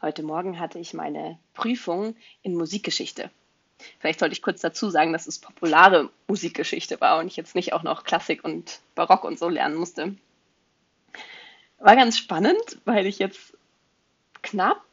[0.00, 3.30] Heute Morgen hatte ich meine Prüfung in Musikgeschichte.
[3.98, 7.72] Vielleicht sollte ich kurz dazu sagen, dass es populare Musikgeschichte war und ich jetzt nicht
[7.72, 10.14] auch noch Klassik und Barock und so lernen musste.
[11.78, 13.56] War ganz spannend, weil ich jetzt
[14.42, 14.84] knapp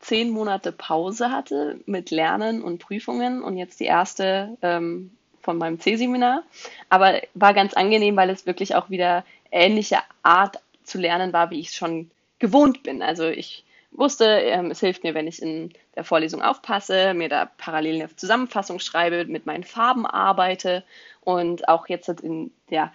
[0.00, 5.10] zehn Monate Pause hatte mit Lernen und Prüfungen und jetzt die erste ähm,
[5.42, 6.44] von meinem C-Seminar.
[6.88, 11.60] Aber war ganz angenehm, weil es wirklich auch wieder ähnliche Art zu lernen war, wie
[11.60, 13.02] ich es schon gewohnt bin.
[13.02, 17.46] Also ich wusste, ähm, es hilft mir, wenn ich in der Vorlesung aufpasse, mir da
[17.46, 20.84] parallel eine Zusammenfassung schreibe, mit meinen Farben arbeite
[21.20, 22.92] und auch jetzt in der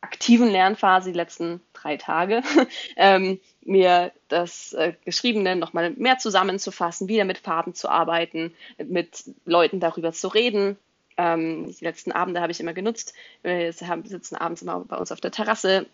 [0.00, 2.42] aktiven Lernphase, die letzten drei Tage,
[2.96, 9.80] ähm, mir das äh, Geschriebene nochmal mehr zusammenzufassen, wieder mit Farben zu arbeiten, mit Leuten
[9.80, 10.78] darüber zu reden.
[11.16, 13.14] Ähm, die letzten Abende habe ich immer genutzt.
[13.42, 15.86] Wir sitzen abends immer bei uns auf der Terrasse,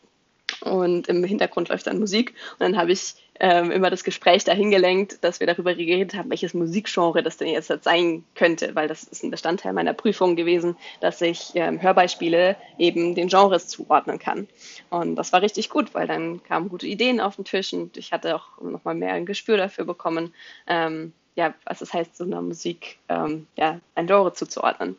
[0.60, 2.34] und im Hintergrund läuft dann Musik.
[2.52, 6.30] Und dann habe ich ähm, immer das Gespräch dahin gelenkt, dass wir darüber geredet haben,
[6.30, 10.36] welches Musikgenre das denn jetzt halt sein könnte, weil das ist ein Bestandteil meiner Prüfung
[10.36, 14.48] gewesen, dass ich ähm, Hörbeispiele eben den Genres zuordnen kann.
[14.91, 18.12] Und das war richtig gut, weil dann kamen gute Ideen auf den Tisch und ich
[18.12, 20.33] hatte auch nochmal mehr ein Gespür dafür bekommen,
[20.69, 24.97] ähm, ja, was es heißt, so einer Musik ähm, ja, ein Genre zuzuordnen.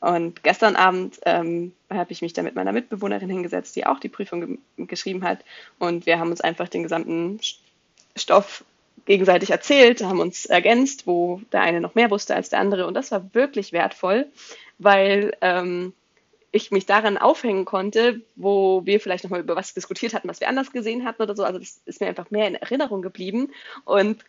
[0.00, 4.08] Und gestern Abend ähm, habe ich mich da mit meiner Mitbewohnerin hingesetzt, die auch die
[4.08, 4.40] Prüfung
[4.76, 5.40] ge geschrieben hat.
[5.78, 7.40] Und wir haben uns einfach den gesamten
[8.14, 8.64] Stoff
[9.06, 12.86] gegenseitig erzählt, haben uns ergänzt, wo der eine noch mehr wusste als der andere.
[12.86, 14.26] Und das war wirklich wertvoll,
[14.78, 15.92] weil ähm,
[16.52, 20.48] ich mich daran aufhängen konnte, wo wir vielleicht nochmal über was diskutiert hatten, was wir
[20.48, 21.44] anders gesehen hatten oder so.
[21.44, 23.52] Also das ist mir einfach mehr in Erinnerung geblieben.
[23.84, 24.24] Und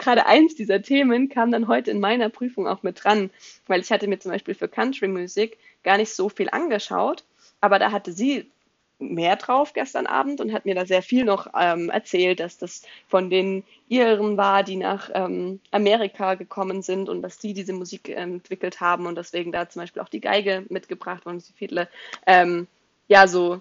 [0.00, 3.30] gerade eins dieser Themen kam dann heute in meiner Prüfung auch mit dran,
[3.66, 7.24] weil ich hatte mir zum Beispiel für Country Music gar nicht so viel angeschaut,
[7.60, 8.50] aber da hatte sie
[8.98, 12.82] mehr drauf gestern Abend und hat mir da sehr viel noch ähm, erzählt, dass das
[13.08, 18.10] von den Iren war, die nach ähm, Amerika gekommen sind und dass die diese Musik
[18.10, 21.88] entwickelt haben und deswegen da zum Beispiel auch die Geige mitgebracht und die Fiedle
[22.26, 22.66] ähm,
[23.08, 23.60] ja so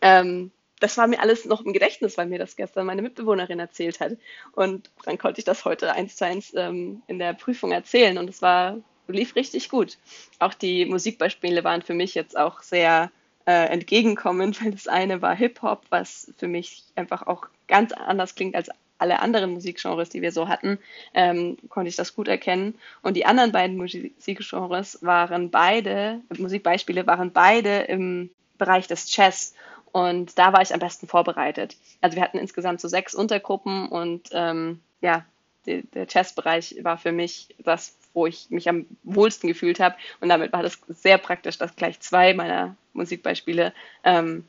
[0.00, 0.50] ähm,
[0.80, 4.12] das war mir alles noch im Gedächtnis, weil mir das gestern meine Mitbewohnerin erzählt hat.
[4.52, 8.28] Und dann konnte ich das heute eins zu eins ähm, in der Prüfung erzählen und
[8.28, 8.76] es war,
[9.08, 9.98] lief richtig gut.
[10.38, 13.10] Auch die Musikbeispiele waren für mich jetzt auch sehr
[13.46, 18.54] äh, entgegenkommend, weil das eine war Hip-Hop, was für mich einfach auch ganz anders klingt
[18.54, 20.78] als alle anderen Musikgenres, die wir so hatten,
[21.14, 22.74] ähm, konnte ich das gut erkennen.
[23.02, 29.54] Und die anderen beiden Musikgenres waren beide, Musikbeispiele waren beide im Bereich des Jazz.
[29.92, 31.76] Und da war ich am besten vorbereitet.
[32.00, 35.24] Also wir hatten insgesamt so sechs Untergruppen und ähm, ja,
[35.66, 39.96] die, der Chess-Bereich war für mich das, wo ich mich am wohlsten gefühlt habe.
[40.20, 43.72] Und damit war das sehr praktisch, dass gleich zwei meiner Musikbeispiele
[44.04, 44.44] ähm,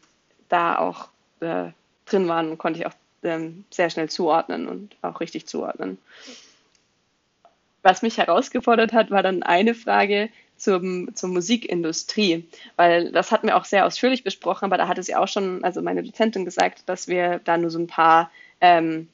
[0.50, 1.10] da auch
[1.40, 1.72] äh,
[2.06, 2.94] drin waren und konnte ich auch
[3.24, 5.98] ähm, sehr schnell zuordnen und auch richtig zuordnen.
[7.84, 12.46] Was mich herausgefordert hat, war dann eine Frage, zum, zur Musikindustrie,
[12.76, 15.82] weil das hatten wir auch sehr ausführlich besprochen, aber da hatte sie auch schon, also
[15.82, 18.32] meine Dozentin gesagt, dass wir da nur so ein paar
[18.62, 19.08] ähm,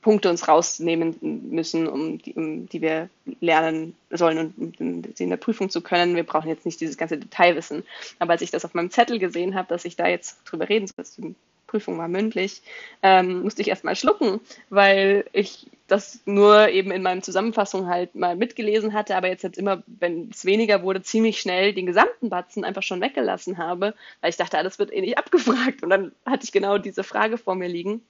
[0.00, 1.16] Punkte uns rausnehmen
[1.50, 3.08] müssen, um die, um die wir
[3.40, 6.16] lernen sollen und um sie in der Prüfung zu können.
[6.16, 7.84] Wir brauchen jetzt nicht dieses ganze Detailwissen.
[8.18, 10.86] Aber als ich das auf meinem Zettel gesehen habe, dass ich da jetzt drüber reden
[10.88, 11.34] soll,
[11.76, 12.62] Prüfung war mündlich,
[13.02, 18.34] ähm, musste ich erstmal schlucken, weil ich das nur eben in meinen Zusammenfassungen halt mal
[18.34, 22.64] mitgelesen hatte, aber jetzt jetzt immer, wenn es weniger wurde, ziemlich schnell den gesamten Batzen
[22.64, 25.82] einfach schon weggelassen habe, weil ich dachte, alles wird eh nicht abgefragt.
[25.82, 28.00] Und dann hatte ich genau diese Frage vor mir liegen.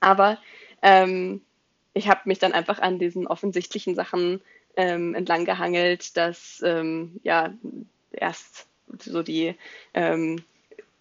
[0.00, 0.38] Aber
[0.82, 1.40] ähm,
[1.94, 4.40] ich habe mich dann einfach an diesen offensichtlichen Sachen
[4.76, 7.52] ähm, entlang gehangelt, dass ähm, ja
[8.10, 8.66] erst
[8.98, 9.54] so die
[9.94, 10.42] ähm,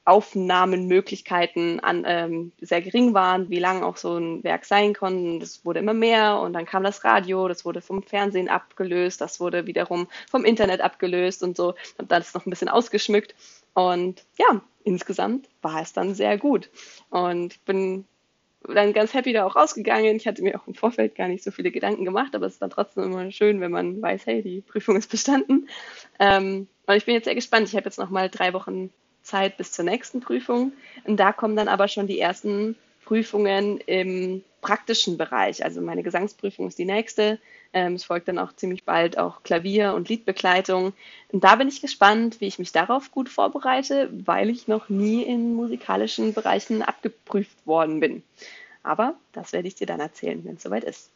[0.08, 5.40] Aufnahmenmöglichkeiten an, ähm, sehr gering waren, wie lang auch so ein Werk sein konnte.
[5.40, 9.42] Das wurde immer mehr und dann kam das Radio, das wurde vom Fernsehen abgelöst, das
[9.42, 13.36] wurde wiederum vom Internet abgelöst und so dann ist noch ein bisschen ausgeschmückt.
[13.74, 16.70] Und ja, insgesamt war es dann sehr gut.
[17.10, 18.06] Und ich bin
[18.64, 20.16] dann ganz happy da auch rausgegangen.
[20.16, 22.62] Ich hatte mir auch im Vorfeld gar nicht so viele Gedanken gemacht, aber es ist
[22.62, 25.68] dann trotzdem immer schön, wenn man weiß, hey, die Prüfung ist bestanden.
[26.18, 27.68] Ähm, und ich bin jetzt sehr gespannt.
[27.68, 28.90] Ich habe jetzt noch mal drei Wochen
[29.28, 30.74] Zeit bis zur nächsten Prüfung.
[31.04, 32.76] Und da kommen dann aber schon die ersten
[33.06, 35.64] Prüfungen im praktischen Bereich.
[35.64, 37.40] Also meine Gesangsprüfung ist die nächste.
[37.74, 40.94] Ähm, es folgt dann auch ziemlich bald auch Klavier- und Liedbegleitung.
[41.32, 45.24] Und da bin ich gespannt, wie ich mich darauf gut vorbereite, weil ich noch nie
[45.24, 48.24] in musikalischen Bereichen abgeprüft worden bin.
[48.84, 51.06] Aber das werde ich dir dann erzählen, wenn es soweit ist.